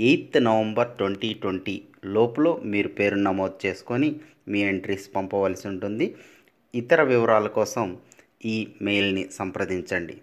[0.00, 4.16] Eighth November twenty twenty లోపల మీరు పేరు నమోదు చేసుకొని
[4.48, 6.14] మీ ఎంట్రీస్ పంపవలసి ఉంటుంది.
[6.74, 7.98] ఇతర వివరాల కోసం
[8.44, 10.16] ఈ మెయిల్ని సంప్రదించండి.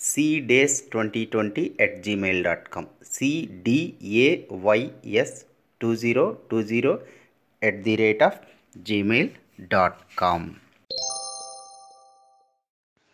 [0.00, 5.44] Cdays twenty twenty at Gmail dot com CDAYS
[5.82, 7.00] two zero two zero
[7.62, 8.36] at the rate of
[8.78, 9.28] Gmail
[9.60, 10.50] dot com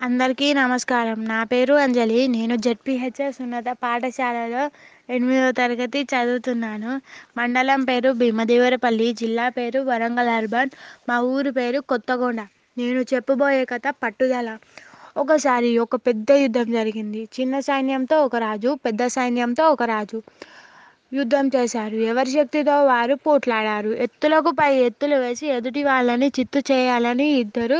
[0.03, 1.25] అందరికీ నమస్కారం.
[1.25, 2.29] నా పేరు అంజలి.
[2.29, 4.71] నేను జెడ్పిహెచ్ఎస్ ఉన్నత పాఠశాలలో
[5.09, 6.91] ఎనిమిదవ తరగతి చదువుతున్నాను.
[7.39, 10.71] మండలం పేరు భీమదేవరపల్లి జిల్లా పేరు వరంగల్ అర్బన్
[11.09, 12.41] మా ఊరు పేరు కొత్తగొండ.
[12.77, 14.49] నేను చెప్పబోయే కథ పట్టుదల.
[15.17, 17.23] ఒకసారి ఒక పెద్ద యుద్ధం జరిగింది.
[17.37, 20.19] చిన్న సైన్యంతో ఒక రాజు పెద్ద సైన్యంతో ఒక రాజు
[21.13, 21.97] యుద్ధం చేశారు.
[22.11, 23.91] ఎవరి శక్తితో వారు పోట్లాడారు.
[24.05, 27.79] ఎత్తులకు పై ఎత్తులు వేసి ఎదుటి వాళ్ళని చిత్తు చేయాలని ఇద్దరు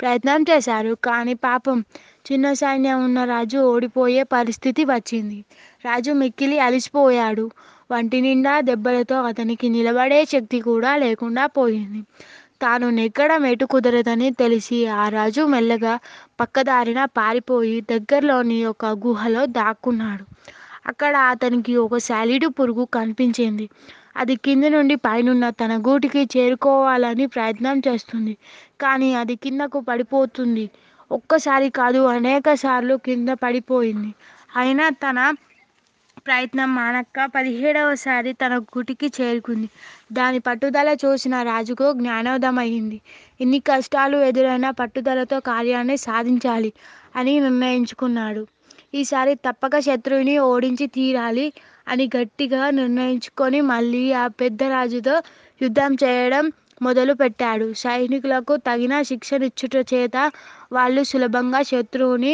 [0.00, 0.92] ప్రయత్నం చేశారు.
[1.06, 1.78] కానీ పాపం
[2.26, 5.38] చిన్న సైన్యం ఉన్న రాజు ఓడిపోయే పరిస్థితి వచ్చింది.
[5.84, 7.46] రాజు మిక్కిలి అలిసిపోయాడు.
[7.90, 12.00] వంటి నిండా దెబ్బలతో అతనికి నిలబడే శక్తి కూడా లేకుండా పోయింది.
[12.62, 15.94] తాను నెగ్గడం ఎటు కుదరదని తెలిసి ఆ రాజు మెల్లగా
[16.40, 20.24] పక్కదారిన పారిపోయి దగ్గరలోని ఒక గుహలో దాక్కున్నాడు.
[20.86, 23.66] అక్కడ అతనికి ఒక శాలిడు పురుగు కనిపించింది.
[24.16, 28.34] అది కింది నుండి పైనున్న తన గూటికి చేరుకోవాలని ప్రయత్నం చేస్తుంది.
[28.80, 30.66] కానీ అది కిందకు పడిపోతుంది.
[31.10, 34.10] ఒక్కసారి కాదు అనేక సార్లు కింద పడిపోయింది.
[34.56, 35.18] అయినా తన
[36.26, 39.68] ప్రయత్నం మానక్క పదిహేడవసారి తన గుటికి చేరుకుంది.
[40.12, 42.98] దాని పట్టుదల చూసిన రాజుకు జ్ఞానోదమైంది.
[43.40, 46.70] ఎన్ని కష్టాలు ఎదురైనా పట్టుదలతో కార్యాన్ని సాధించాలి
[47.16, 48.42] అని నిర్ణయించుకున్నాడు.
[48.94, 51.46] ఈసారి తప్పక శత్రువుని ఓడించి తీరాలి.
[51.86, 55.16] అని గట్టిగా నిర్ణయించుకొని మళ్ళీ ఆ పెద్ద రాజుతో
[55.60, 56.44] యుద్ధం చేయడం
[56.80, 60.16] మొదలు పెట్టాడు సైనికులకు తగిన శిక్షణిచ్చుట చేత
[60.72, 62.32] వాళ్ళు సులభంగా శత్రువుని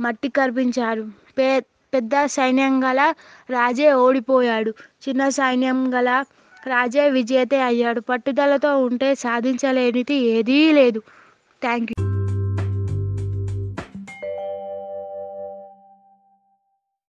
[0.00, 1.04] మట్టి కర్పించారు
[1.36, 1.48] పే
[1.92, 3.00] పెద్ద సైన్యం గల
[3.50, 4.72] రాజే ఓడిపోయాడు.
[5.04, 6.08] చిన్న సైన్యం గల
[6.62, 8.00] రాజే విజేత అయ్యాడు.
[8.10, 11.00] పట్టుదలతో ఉంటే సాధించలేనిది ఏదీ లేదు.
[11.62, 11.97] Thank you